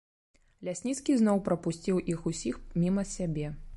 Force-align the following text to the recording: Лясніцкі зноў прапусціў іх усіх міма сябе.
Лясніцкі 0.69 1.17
зноў 1.21 1.43
прапусціў 1.49 1.99
іх 2.15 2.25
усіх 2.33 2.55
міма 2.85 3.03
сябе. 3.15 3.47